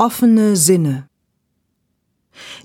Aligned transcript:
Offene 0.00 0.56
Sinne. 0.56 1.10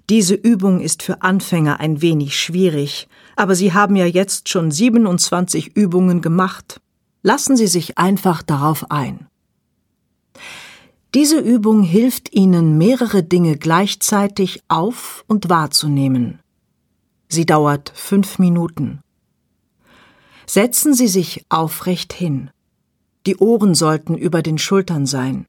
Diese 0.10 0.36
Übung 0.36 0.80
ist 0.80 1.04
für 1.04 1.22
Anfänger 1.22 1.82
ein 1.82 2.02
wenig 2.02 2.40
schwierig, 2.40 3.10
aber 3.36 3.56
Sie 3.56 3.74
haben 3.74 3.98
ja 3.98 4.06
jetzt 4.06 4.48
schon 4.48 4.72
27 4.72 5.76
Übungen 5.76 6.22
gemacht. 6.22 6.80
Lassen 7.24 7.58
Sie 7.58 7.68
sich 7.68 7.98
einfach 7.98 8.42
darauf 8.42 8.90
ein. 8.90 9.28
Diese 11.14 11.38
Übung 11.38 11.82
hilft 11.84 12.34
Ihnen, 12.34 12.78
mehrere 12.78 13.22
Dinge 13.22 13.58
gleichzeitig 13.58 14.64
auf 14.70 15.26
und 15.28 15.50
wahrzunehmen. 15.50 16.40
Sie 17.28 17.46
dauert 17.46 17.92
fünf 17.94 18.40
Minuten. 18.40 19.02
Setzen 20.46 20.94
Sie 20.94 21.10
sich 21.10 21.44
aufrecht 21.50 22.14
hin. 22.14 22.50
Die 23.26 23.36
Ohren 23.36 23.76
sollten 23.76 24.16
über 24.16 24.42
den 24.42 24.58
Schultern 24.58 25.06
sein. 25.06 25.48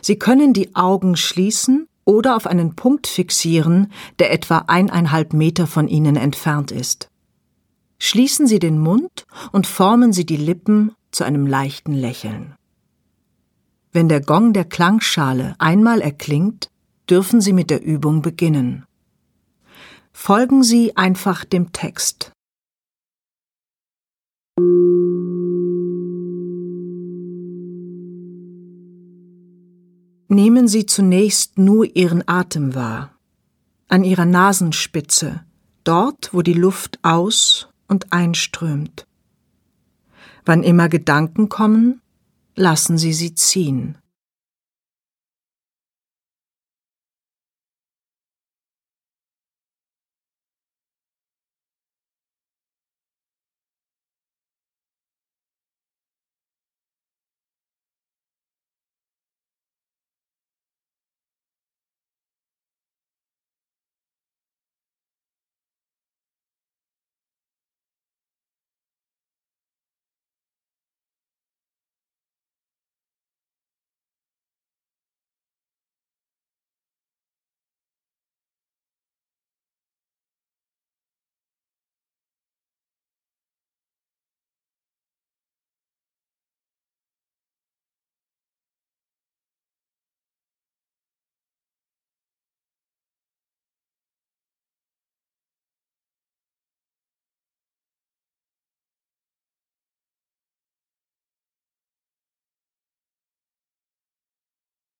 Sie 0.00 0.18
können 0.18 0.52
die 0.52 0.74
Augen 0.74 1.16
schließen 1.16 1.88
oder 2.04 2.36
auf 2.36 2.46
einen 2.46 2.74
Punkt 2.74 3.06
fixieren, 3.06 3.92
der 4.18 4.32
etwa 4.32 4.64
eineinhalb 4.66 5.32
Meter 5.32 5.66
von 5.66 5.88
Ihnen 5.88 6.16
entfernt 6.16 6.72
ist. 6.72 7.08
Schließen 7.98 8.46
Sie 8.46 8.58
den 8.58 8.78
Mund 8.78 9.26
und 9.52 9.66
formen 9.66 10.12
Sie 10.12 10.24
die 10.24 10.36
Lippen 10.36 10.92
zu 11.10 11.24
einem 11.24 11.46
leichten 11.46 11.92
Lächeln. 11.92 12.54
Wenn 13.92 14.08
der 14.08 14.20
Gong 14.20 14.52
der 14.52 14.64
Klangschale 14.64 15.54
einmal 15.58 16.00
erklingt, 16.00 16.70
dürfen 17.10 17.40
Sie 17.40 17.52
mit 17.52 17.70
der 17.70 17.82
Übung 17.82 18.22
beginnen. 18.22 18.84
Folgen 20.12 20.62
Sie 20.62 20.96
einfach 20.96 21.44
dem 21.44 21.72
Text. 21.72 22.32
Nehmen 30.38 30.68
Sie 30.68 30.86
zunächst 30.86 31.58
nur 31.58 31.96
Ihren 31.96 32.22
Atem 32.28 32.76
wahr, 32.76 33.12
an 33.88 34.04
Ihrer 34.04 34.24
Nasenspitze, 34.24 35.44
dort, 35.82 36.32
wo 36.32 36.42
die 36.42 36.52
Luft 36.52 37.00
aus 37.02 37.66
und 37.88 38.12
einströmt. 38.12 39.08
Wann 40.44 40.62
immer 40.62 40.88
Gedanken 40.88 41.48
kommen, 41.48 42.02
lassen 42.54 42.98
Sie 42.98 43.14
sie 43.14 43.34
ziehen. 43.34 43.98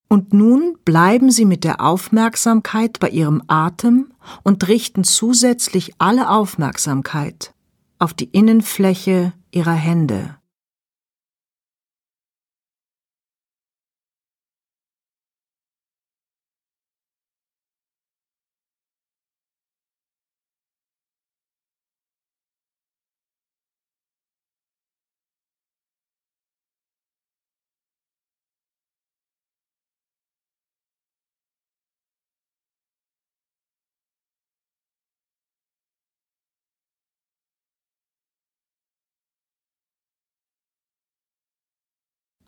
Und 0.09 0.33
nun 0.33 0.75
bleiben 0.85 1.29
Sie 1.29 1.45
mit 1.45 1.63
der 1.63 1.81
Aufmerksamkeit 1.81 2.99
bei 2.99 3.09
Ihrem 3.09 3.43
Atem 3.47 4.11
und 4.43 4.67
richten 4.67 5.03
zusätzlich 5.03 5.93
alle 5.99 6.29
Aufmerksamkeit 6.29 7.53
auf 7.99 8.15
die 8.15 8.25
Innenfläche 8.25 9.33
Ihrer 9.51 9.73
Hände. 9.73 10.38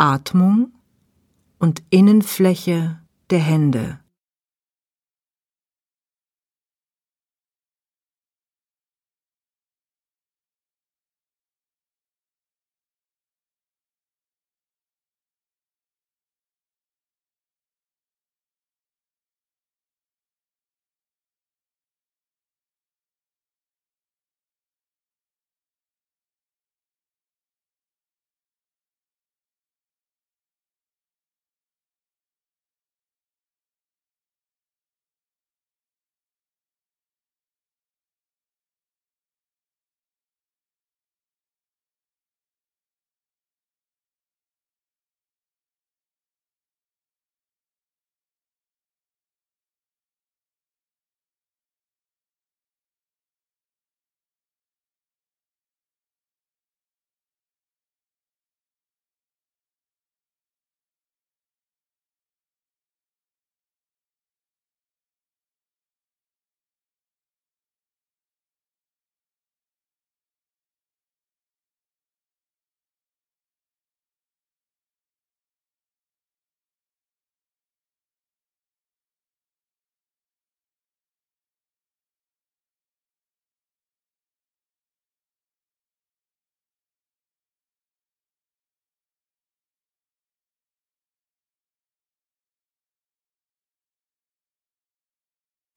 Atmung 0.01 0.73
und 1.59 1.83
Innenfläche 1.91 2.99
der 3.29 3.37
Hände. 3.37 3.99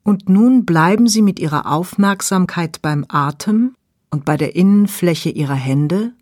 Und 0.05 0.29
nun 0.29 0.65
bleiben 0.65 1.09
Sie 1.09 1.23
mit 1.23 1.41
Ihrer 1.41 1.71
Aufmerksamkeit 1.71 2.81
beim 2.83 3.05
Atem 3.09 3.75
und 4.11 4.25
bei 4.25 4.37
der 4.37 4.55
Innenfläche 4.55 5.31
Ihrer 5.31 5.55
Hände 5.55 6.13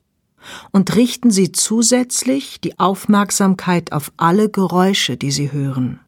und 0.70 0.96
richten 0.96 1.31
Sie 1.31 1.52
zusätzlich 1.52 2.61
die 2.61 2.79
Aufmerksamkeit 2.79 3.93
auf 3.93 4.12
alle 4.17 4.49
Geräusche, 4.49 5.17
die 5.17 5.31
Sie 5.31 5.52
hören. 5.52 6.00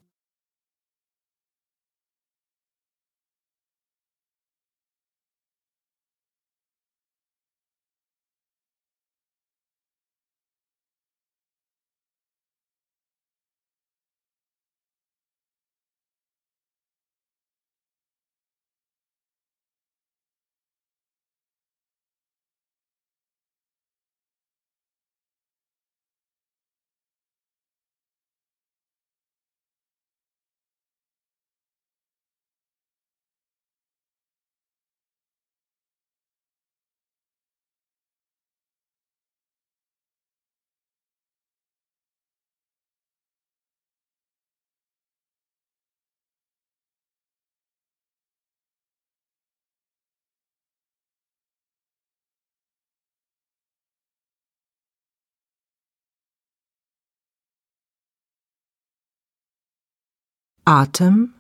Atem, 60.66 61.34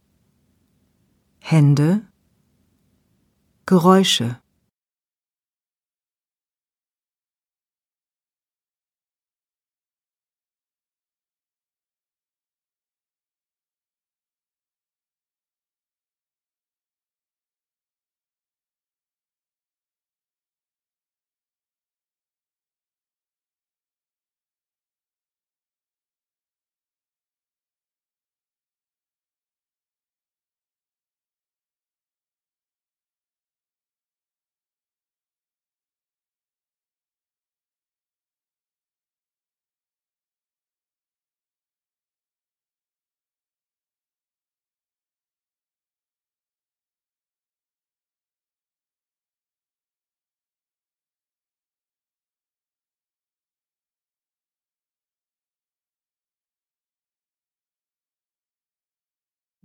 Hände, 1.38 2.02
Geräusche. 3.64 4.38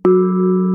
Música 0.04 0.69